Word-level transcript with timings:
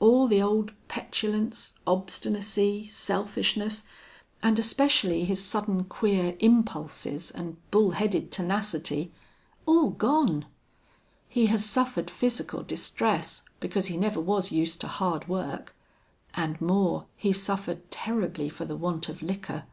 All 0.00 0.26
the 0.26 0.42
old 0.42 0.72
petulance, 0.88 1.74
obstinacy, 1.86 2.86
selfishness, 2.88 3.84
and 4.42 4.58
especially 4.58 5.22
his 5.24 5.40
sudden, 5.44 5.84
queer 5.84 6.34
impulses, 6.40 7.30
and 7.30 7.56
bull 7.70 7.92
headed 7.92 8.32
tenacity 8.32 9.12
all 9.64 9.90
gone! 9.90 10.46
He 11.28 11.46
has 11.46 11.64
suffered 11.64 12.10
physical 12.10 12.64
distress, 12.64 13.42
because 13.60 13.86
he 13.86 13.96
never 13.96 14.18
was 14.20 14.50
used 14.50 14.80
to 14.80 14.88
hard 14.88 15.28
work. 15.28 15.72
And 16.34 16.60
more, 16.60 17.06
he's 17.16 17.40
suffered 17.40 17.88
terribly 17.92 18.48
for 18.48 18.64
the 18.64 18.74
want 18.76 19.08
of 19.08 19.22
liquor. 19.22 19.66